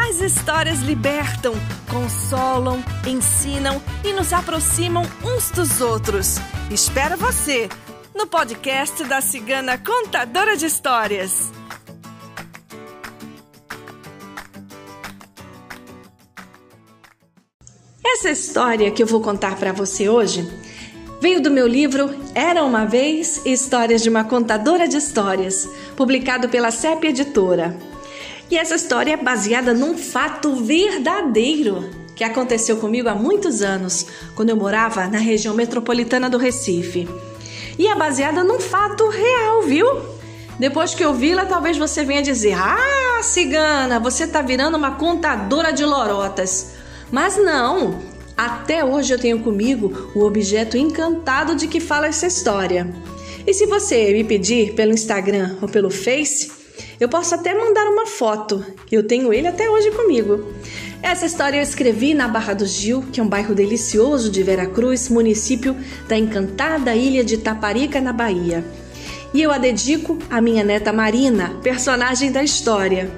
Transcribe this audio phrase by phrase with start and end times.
[0.00, 1.54] As histórias libertam,
[1.90, 6.36] consolam, ensinam e nos aproximam uns dos outros.
[6.70, 7.68] Espero você
[8.14, 11.52] no podcast da Cigana Contadora de Histórias.
[18.04, 20.48] Essa história que eu vou contar para você hoje
[21.20, 26.70] veio do meu livro Era uma vez Histórias de uma Contadora de Histórias, publicado pela
[26.70, 27.87] CEP Editora.
[28.50, 34.50] E essa história é baseada num fato verdadeiro que aconteceu comigo há muitos anos, quando
[34.50, 37.08] eu morava na região metropolitana do Recife.
[37.78, 39.86] E é baseada num fato real, viu?
[40.58, 45.72] Depois que eu vi-la, talvez você venha dizer: Ah, cigana, você tá virando uma contadora
[45.72, 46.72] de lorotas.
[47.12, 48.00] Mas não,
[48.36, 52.92] até hoje eu tenho comigo o objeto encantado de que fala essa história.
[53.46, 56.57] E se você me pedir pelo Instagram ou pelo Face,
[57.00, 60.52] eu posso até mandar uma foto, eu tenho ele até hoje comigo.
[61.00, 65.08] Essa história eu escrevi na Barra do Gil, que é um bairro delicioso de Veracruz,
[65.08, 65.76] município
[66.08, 68.64] da encantada ilha de Taparica, na Bahia.
[69.32, 73.08] E eu a dedico à minha neta Marina, personagem da história.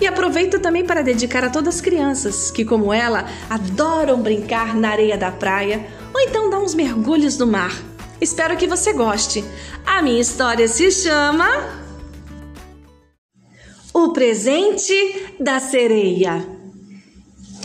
[0.00, 4.90] E aproveito também para dedicar a todas as crianças que, como ela, adoram brincar na
[4.90, 7.72] areia da praia ou então dar uns mergulhos no mar.
[8.20, 9.44] Espero que você goste.
[9.84, 11.83] A minha história se chama
[13.94, 14.92] o presente
[15.38, 16.44] da sereia.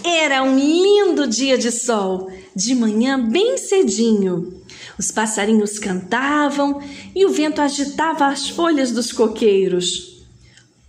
[0.05, 4.61] Era um lindo dia de sol, de manhã bem cedinho.
[4.97, 6.80] Os passarinhos cantavam
[7.16, 10.23] e o vento agitava as folhas dos coqueiros.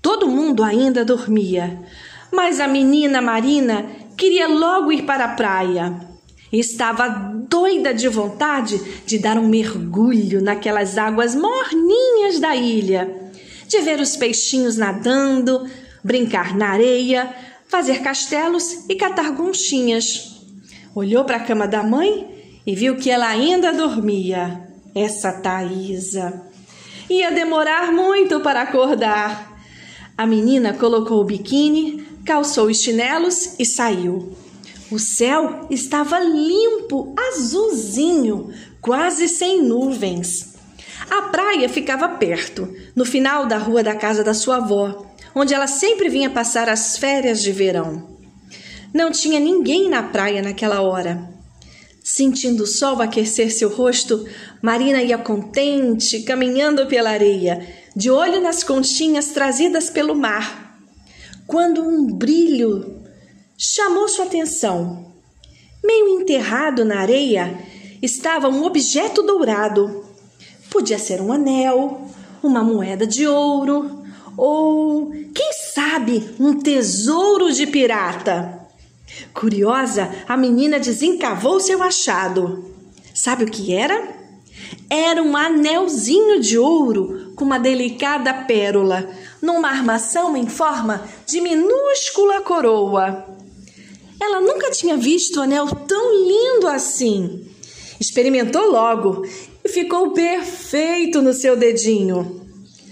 [0.02, 1.82] Todo mundo ainda dormia,
[2.30, 6.06] mas a menina Marina queria logo ir para a praia.
[6.52, 7.08] Estava
[7.48, 13.19] doida de vontade de dar um mergulho naquelas águas morninhas da ilha
[13.70, 15.64] de ver os peixinhos nadando,
[16.02, 17.32] brincar na areia,
[17.68, 20.42] fazer castelos e catar conchinhas.
[20.92, 24.68] Olhou para a cama da mãe e viu que ela ainda dormia.
[24.92, 26.42] Essa Thaisa.
[27.08, 29.62] Ia demorar muito para acordar.
[30.18, 34.36] A menina colocou o biquíni, calçou os chinelos e saiu.
[34.90, 40.49] O céu estava limpo, azulzinho, quase sem nuvens.
[41.10, 45.66] A praia ficava perto, no final da rua da casa da sua avó, onde ela
[45.66, 48.16] sempre vinha passar as férias de verão.
[48.94, 51.28] Não tinha ninguém na praia naquela hora.
[52.02, 54.24] Sentindo o sol aquecer seu rosto,
[54.62, 60.78] Marina ia contente, caminhando pela areia, de olho nas conchinhas trazidas pelo mar.
[61.46, 63.00] Quando um brilho
[63.58, 65.12] chamou sua atenção.
[65.84, 67.58] Meio enterrado na areia
[68.00, 70.09] estava um objeto dourado
[70.70, 72.08] Podia ser um anel,
[72.42, 74.00] uma moeda de ouro
[74.36, 78.58] ou, quem sabe, um tesouro de pirata.
[79.34, 82.64] Curiosa, a menina desencavou seu achado.
[83.14, 84.20] Sabe o que era?
[84.88, 89.10] Era um anelzinho de ouro com uma delicada pérola,
[89.42, 93.26] numa armação em forma de minúscula coroa.
[94.20, 97.46] Ela nunca tinha visto um anel tão lindo assim.
[97.98, 99.26] Experimentou logo
[99.64, 102.46] e ficou perfeito no seu dedinho.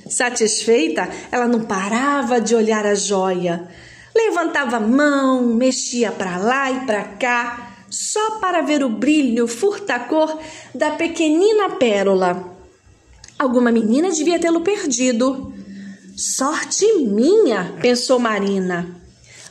[0.09, 3.69] Satisfeita, ela não parava de olhar a joia.
[4.15, 10.39] Levantava a mão, mexia para lá e para cá, só para ver o brilho furtacor
[10.75, 12.57] da pequenina pérola.
[13.39, 15.53] Alguma menina devia tê-lo perdido.
[16.17, 18.97] Sorte minha, pensou Marina.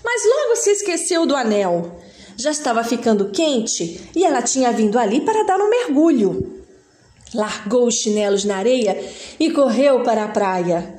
[0.04, 2.00] Mas logo se esqueceu do anel.
[2.36, 6.57] Já estava ficando quente e ela tinha vindo ali para dar um mergulho
[7.34, 8.98] largou os chinelos na areia
[9.40, 10.96] e correu para a praia.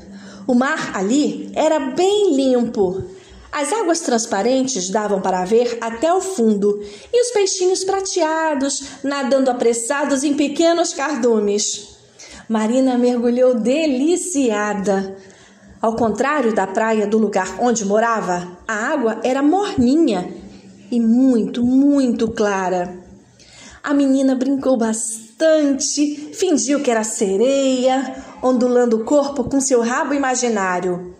[0.46, 3.04] O mar ali era bem limpo.
[3.50, 6.80] As águas transparentes davam para ver até o fundo
[7.12, 11.96] e os peixinhos prateados nadando apressados em pequenos cardumes.
[12.48, 15.16] Marina mergulhou deliciada.
[15.80, 20.28] Ao contrário da praia do lugar onde morava, a água era morninha
[20.90, 22.98] e muito, muito clara.
[23.82, 30.12] A menina brincou bastante bastante, fingiu que era sereia, ondulando o corpo com seu rabo
[30.12, 31.14] imaginário.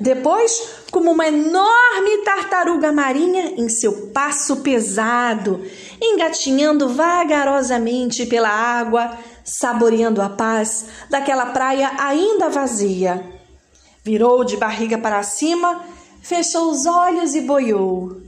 [0.00, 5.62] Depois, como uma enorme tartaruga marinha em seu passo pesado,
[6.00, 13.22] engatinhando vagarosamente pela água, saboreando a paz daquela praia ainda vazia.
[14.02, 15.84] Virou de barriga para cima,
[16.22, 18.27] fechou os olhos e boiou.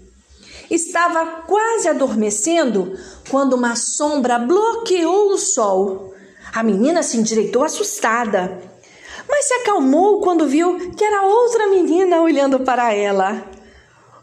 [0.71, 2.97] Estava quase adormecendo
[3.29, 6.15] quando uma sombra bloqueou o sol.
[6.55, 8.57] A menina se endireitou assustada,
[9.29, 13.45] mas se acalmou quando viu que era outra menina olhando para ela.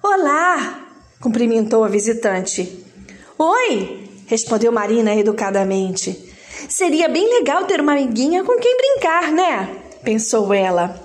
[0.02, 0.86] Olá!
[1.20, 2.86] cumprimentou a visitante.
[3.38, 4.10] Oi!
[4.26, 6.34] respondeu Marina educadamente.
[6.70, 9.84] Seria bem legal ter uma amiguinha com quem brincar, né?
[10.04, 11.00] pensou ela.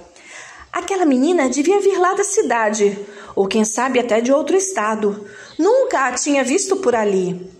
[0.73, 2.99] Aquela menina devia vir lá da cidade,
[3.35, 5.27] ou quem sabe até de outro estado.
[5.59, 7.51] Nunca a tinha visto por ali.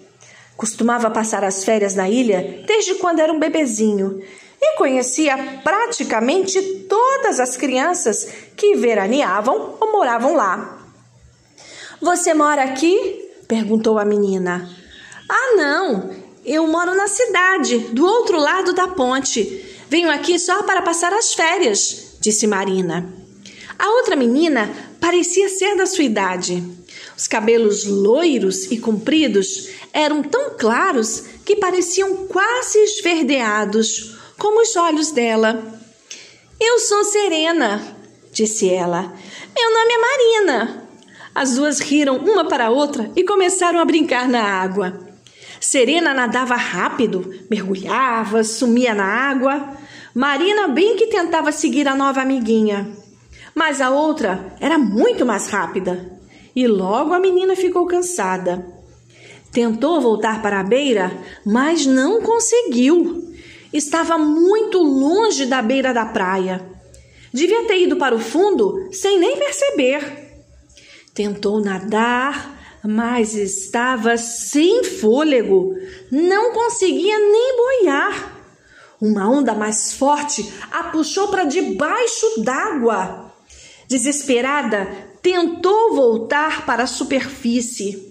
[0.57, 4.23] Costumava passar as férias na ilha desde quando era um bebezinho
[4.61, 10.79] e conhecia praticamente todas as crianças que veraneavam ou moravam lá.
[12.01, 13.31] Você mora aqui?
[13.49, 14.69] perguntou a menina.
[15.29, 16.11] Ah, não,
[16.45, 19.65] eu moro na cidade, do outro lado da ponte.
[19.89, 23.22] Venho aqui só para passar as férias, disse Marina.
[23.79, 24.71] A outra menina
[25.01, 26.63] parecia ser da sua idade.
[27.17, 35.11] Os cabelos loiros e compridos eram tão claros que pareciam quase esverdeados, como os olhos
[35.11, 35.63] dela.
[36.61, 37.97] Eu sou Serena,
[38.33, 39.13] disse ela.
[39.55, 40.89] Meu nome é Marina.
[41.35, 44.99] As duas riram uma para a outra e começaram a brincar na água.
[45.61, 49.77] Serena nadava rápido, mergulhava, sumia na água.
[50.15, 53.02] Marina bem que tentava seguir a nova amiguinha.
[53.55, 56.19] Mas a outra era muito mais rápida.
[56.55, 58.67] E logo a menina ficou cansada.
[59.53, 61.13] Tentou voltar para a beira,
[61.45, 63.35] mas não conseguiu.
[63.73, 66.65] Estava muito longe da beira da praia.
[67.33, 70.45] Devia ter ido para o fundo sem nem perceber.
[71.15, 75.75] Tentou nadar, mas estava sem fôlego.
[76.11, 78.39] Não conseguia nem boiar.
[79.01, 83.32] Uma onda mais forte a puxou para debaixo d'água.
[83.93, 84.89] Desesperada,
[85.21, 88.11] tentou voltar para a superfície.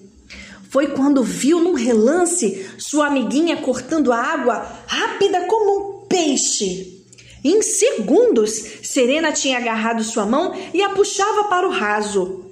[0.70, 7.04] Foi quando viu num relance sua amiguinha cortando a água rápida como um peixe.
[7.44, 8.52] Em segundos,
[8.84, 12.46] Serena tinha agarrado sua mão e a puxava para o raso.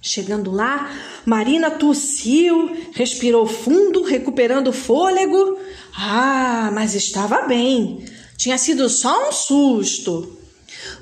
[0.00, 0.96] Chegando lá,
[1.26, 5.58] Marina tossiu, respirou fundo, recuperando o fôlego.
[5.92, 8.04] Ah, mas estava bem.
[8.36, 10.43] Tinha sido só um susto.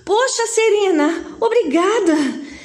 [0.05, 2.17] Poxa, Serena, obrigada.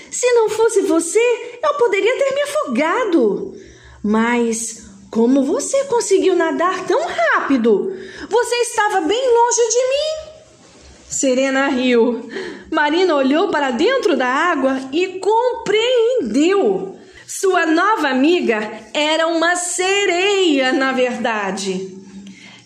[0.09, 3.55] Se não fosse você, eu poderia ter me afogado.
[4.03, 7.95] Mas como você conseguiu nadar tão rápido?
[8.29, 10.37] Você estava bem longe de mim.
[11.09, 12.29] Serena riu.
[12.71, 16.97] Marina olhou para dentro da água e compreendeu.
[17.25, 18.59] Sua nova amiga
[18.93, 21.97] era uma sereia, na verdade.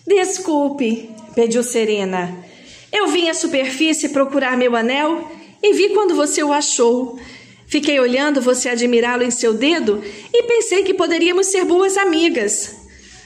[0.06, 2.41] Desculpe, pediu Serena.
[2.92, 7.18] Eu vim à superfície procurar meu anel e vi quando você o achou.
[7.66, 10.02] Fiquei olhando você admirá-lo em seu dedo
[10.32, 12.82] e pensei que poderíamos ser boas amigas.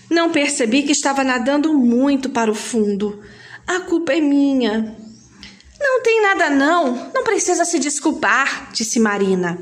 [0.09, 3.21] Não percebi que estava nadando muito para o fundo.
[3.67, 4.97] A culpa é minha.
[5.81, 7.11] Não tem nada, não.
[7.13, 9.59] Não precisa se desculpar, disse Marina.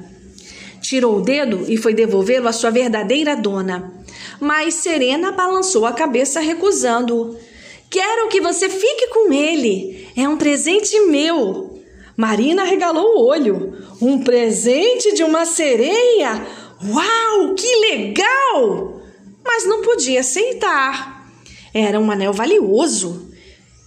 [0.83, 3.91] Tirou o dedo e foi devolvê-lo à sua verdadeira dona.
[4.39, 7.39] Mas Serena balançou a cabeça, recusando-o.
[7.95, 10.09] Quero que você fique com ele.
[10.17, 11.81] É um presente meu.
[12.17, 13.73] Marina regalou o olho.
[14.03, 16.45] Um presente de uma sereia?
[16.85, 19.01] Uau, que legal!
[19.45, 21.31] Mas não podia aceitar.
[21.73, 23.31] Era um anel valioso.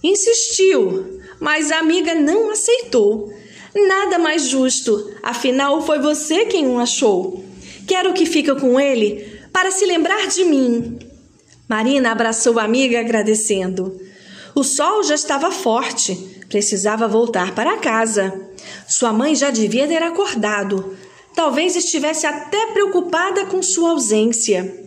[0.02, 3.30] Insistiu, mas a amiga não aceitou.
[3.74, 7.44] Nada mais justo, afinal foi você quem o achou.
[7.86, 11.07] Quero que fique com ele para se lembrar de mim.
[11.68, 14.00] Marina abraçou a amiga agradecendo.
[14.54, 16.14] O sol já estava forte,
[16.48, 18.32] precisava voltar para casa.
[18.88, 20.96] Sua mãe já devia ter acordado.
[21.34, 24.82] Talvez estivesse até preocupada com sua ausência.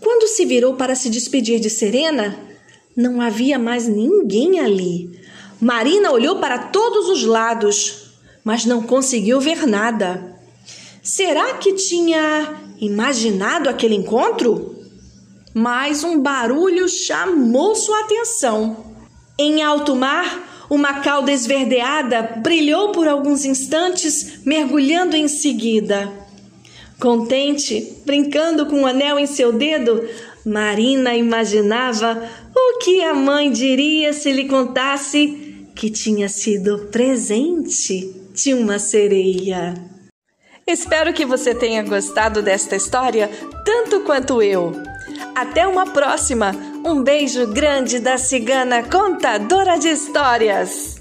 [0.00, 2.38] Quando se virou para se despedir de Serena,
[2.96, 5.20] não havia mais ninguém ali.
[5.60, 8.12] Marina olhou para todos os lados,
[8.44, 10.38] mas não conseguiu ver nada.
[11.02, 14.77] Será que tinha imaginado aquele encontro?
[15.58, 18.94] Mas um barulho chamou sua atenção.
[19.36, 26.12] Em alto mar, uma cauda esverdeada brilhou por alguns instantes, mergulhando em seguida.
[27.00, 30.08] Contente, brincando com o um anel em seu dedo,
[30.46, 32.22] Marina imaginava
[32.54, 39.74] o que a mãe diria se lhe contasse que tinha sido presente de uma sereia.
[40.64, 43.28] Espero que você tenha gostado desta história
[43.64, 44.72] tanto quanto eu.
[45.40, 46.50] Até uma próxima!
[46.84, 50.97] Um beijo grande da cigana contadora de histórias!